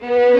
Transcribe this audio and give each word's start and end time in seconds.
Mm-hmm. 0.00 0.39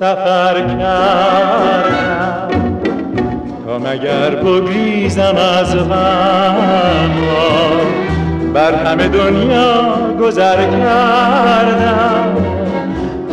سفر 0.00 0.54
کردم. 0.78 2.48
تا 3.66 3.78
مگر 3.78 4.30
بگریزم 4.30 5.36
از 5.60 5.76
غم 5.76 7.12
بر 8.54 8.74
همه 8.74 9.08
دنیا 9.08 9.96
گذر 10.20 10.56
کردم. 10.56 12.36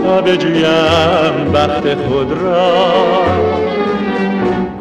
تا 0.04 0.22
بجویم 0.22 1.52
بخت 1.54 1.94
خود 1.94 2.32
را. 2.44 2.70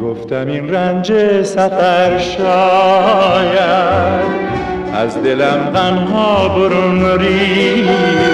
گفتم 0.01 0.47
این 0.47 0.73
رنج 0.73 1.13
سفر 1.43 2.17
شاید 2.17 3.59
از 4.93 5.23
دلم 5.23 5.71
غمها 5.75 6.49
برون 6.49 7.01
یاد 7.01 8.28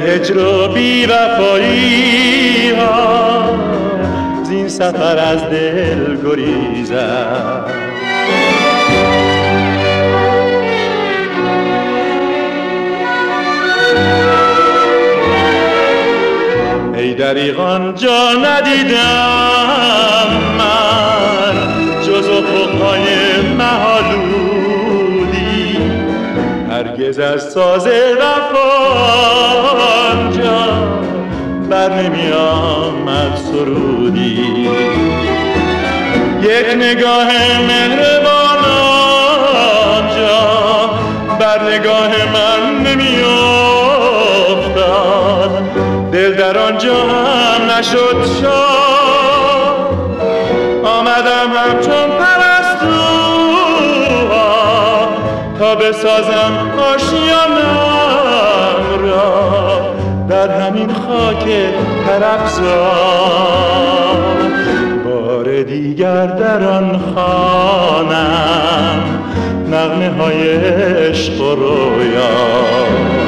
هجر 0.00 0.38
و 0.38 0.68
بی 0.68 1.06
وفایی 1.06 2.70
ها. 2.70 3.58
زین 4.42 4.68
سفر 4.68 5.18
از 5.18 5.44
دل 5.44 6.16
گریزم. 6.24 7.64
ای 16.94 17.14
دریغان 17.14 17.94
جا 17.94 18.32
ندیدم 18.32 19.00
من. 20.58 21.54
جز 22.02 22.28
افقهای 22.28 23.04
محالودی. 23.58 24.90
هرگز 26.70 27.18
از 27.18 27.52
ساز 27.52 27.86
وفا 27.86 28.89
سرودی 33.60 34.68
یک 36.42 36.66
نگاه 36.76 37.28
مهربان 37.68 38.58
آنجا 39.96 40.40
بر 41.40 41.72
نگاه 41.72 42.08
من 42.08 42.60
نمی 42.82 43.22
افتاد 44.48 45.62
دل 46.12 46.34
در 46.34 46.58
آنجا 46.58 46.94
هم 46.94 47.70
نشد 47.78 48.26
شاد. 48.42 49.90
آمدم 50.84 51.52
همچون 51.56 52.10
پرستوها 52.18 53.20
تا 55.58 55.74
بسازم 55.74 56.70
آشیانم 56.94 57.49
همین 60.80 60.94
خاک 60.94 61.44
ترفزا 62.06 62.90
بار 65.04 65.62
دیگر 65.62 66.26
در 66.26 66.68
آن 66.68 67.00
خانم 67.14 69.02
نغمه 69.70 70.10
های 70.10 70.50
عشق 70.50 71.40
و 71.40 71.54
رویا. 71.54 73.19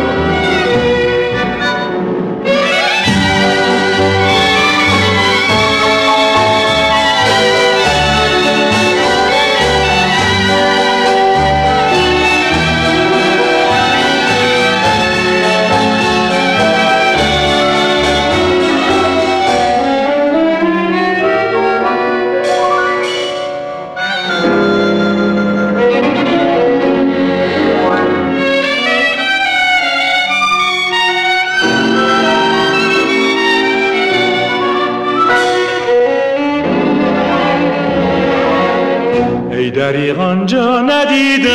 دریغ 39.83 40.19
آنجا 40.19 40.81
ندیدم 40.81 41.53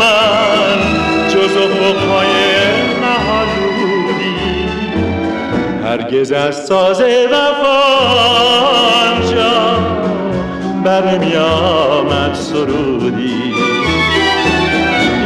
من. 0.00 0.78
جز 1.28 1.56
افقهای 1.56 2.34
محلولی. 3.02 4.68
هرگز 5.84 6.32
از 6.32 6.66
ساز 6.66 7.00
وفا 7.00 7.82
آنجا 9.04 9.78
بر 10.84 11.18
می 11.18 11.36
آمد 11.36 12.34
سرودی. 12.34 13.54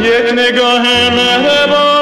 یک 0.03 0.33
نگاه 0.33 0.83
مهربان 1.09 1.96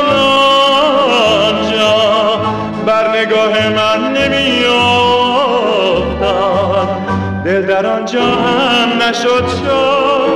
در 7.76 7.86
آنجا 7.86 8.22
هم 8.22 9.02
نشد 9.10 9.48
شد. 9.48 10.30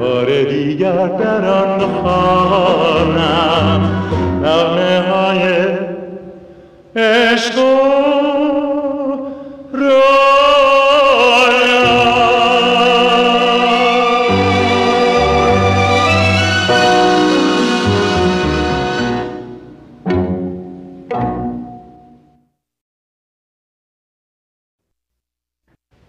بار 0.00 0.44
دیگر 0.44 1.06
در 1.06 1.44
آن 1.48 1.80
خانم 2.02 2.95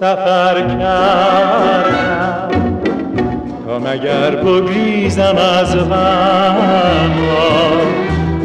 سفر 0.00 0.60
کردم. 0.60 2.48
تا 3.66 3.78
مگر 3.78 4.30
بگریزم 4.30 5.36
از 5.60 5.76
غم 5.76 7.14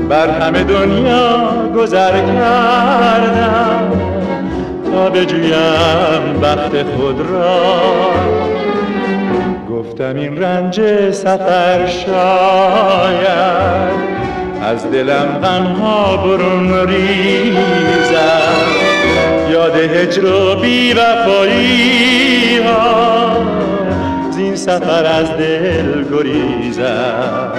بر 0.09 0.29
همه 0.29 0.63
دنیا 0.63 1.49
گذر 1.75 2.11
کردم. 2.11 3.91
تا 4.91 5.09
بجویم 5.09 6.41
وقت 6.41 6.83
خود 6.83 7.21
را. 7.31 7.79
گفتم 9.69 10.15
این 10.15 10.41
رنج 10.41 10.81
سفر 11.11 11.87
شاید 11.87 13.29
از 14.63 14.91
دلم 14.91 15.39
غمها 15.43 16.17
برون 16.17 16.87
ریزم 16.87 18.09
یاد 18.11 18.48
هجر 19.79 20.25
و 20.25 20.55
بی 20.55 20.93
وفایی 20.93 22.57
ها. 22.57 23.37
زین 24.31 24.55
سفر 24.55 25.05
از 25.05 25.37
دل 25.37 26.03
گریزم. 26.11 27.53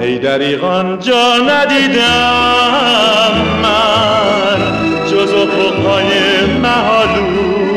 ای 0.00 0.18
دریغان 0.18 0.98
جا 0.98 1.36
ندیدم 1.36 3.32
من. 3.62 3.96
جز 5.10 5.32
افقهای 5.32 6.10
محالودی 6.62 7.76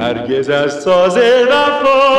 هرگز 0.00 0.50
از 0.50 0.82
ساز 0.82 1.16
وفا 1.16 2.11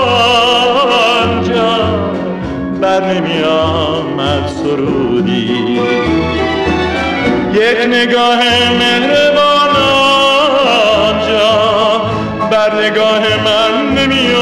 سرودی. 4.48 5.81
یک 7.54 7.88
نگاه 7.88 8.40
مهربان 8.80 9.75
آنجا 11.06 12.01
بر 12.51 12.84
نگاه 12.84 13.19
من 13.19 13.95
نمی 13.98 14.34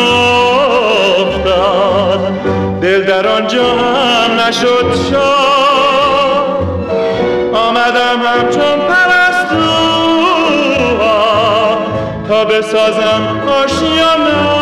دل 2.81 3.03
در 3.03 3.27
آنجا 3.27 3.63
هم 3.63 4.39
نشد 4.47 4.95
شاد. 5.11 6.67
آمدم 7.53 8.21
همچون 8.25 8.79
پرستوها 8.89 10.31
تا 12.27 12.45
بسازم 12.45 13.41
آشیانم. 13.63 14.60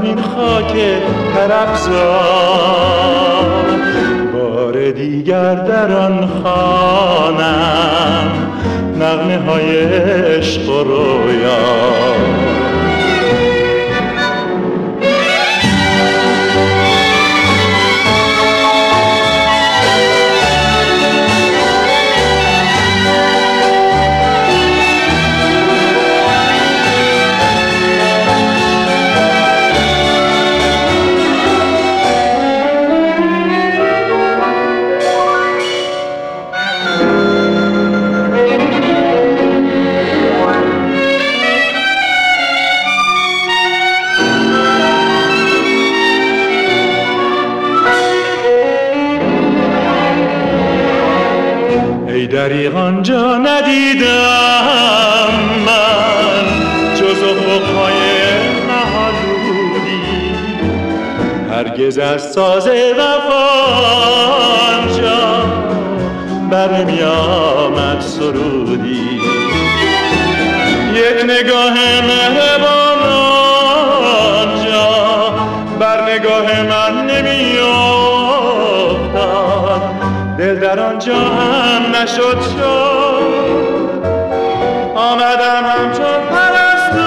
همین 0.00 0.22
خاک 0.22 0.72
طرفزار 1.34 2.00
بار 4.32 4.90
دیگر 4.90 5.54
در 5.54 5.92
آن 5.92 6.28
خانم 6.42 8.32
نغمه 9.00 9.38
های 9.38 9.78
عشق 9.78 10.68
و 10.68 10.82
رویا. 10.82 11.58
دریغ 52.40 52.76
آنجا 52.76 53.36
ندیدم 53.36 54.08
من. 55.66 56.44
جز 56.94 57.22
افقهای 57.22 58.00
محلودی 58.68 60.02
هرگز 61.50 61.98
از 61.98 62.32
ساز 62.32 62.66
وفا 62.98 63.48
آنجا 64.72 65.44
بر 66.50 66.78
نمی 66.78 67.02
آمد 67.02 68.00
سرودی. 68.00 69.20
یک 70.94 71.24
نگاه 71.24 71.74
مهربان 72.00 73.02
آنجا 74.42 74.88
بر 75.80 76.12
نگاه 76.12 76.62
من 76.62 77.06
نمی 77.06 77.50
دل 80.40 80.60
در 80.60 80.80
آنجا 80.80 81.14
نشد 82.02 82.40
شد. 82.40 83.20
آمدم 84.94 85.64
همچون 85.64 86.20
پرستوها 86.30 87.00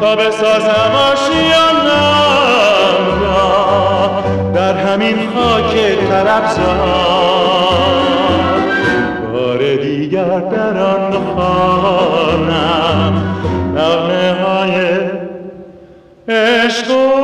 تا 0.00 0.16
بسازم 0.16 0.92
آشیانم 1.12 3.04
را. 3.22 4.22
در 4.54 4.74
همین 4.74 5.16
خاک 5.34 5.72
طرفزار. 6.08 7.20
بار 9.32 9.76
دیگر 9.76 10.40
در 10.40 10.76
آن 10.82 11.12
خانم 11.36 13.14
نغمه 13.74 14.32
های 14.44 14.74
عشق 16.28 17.19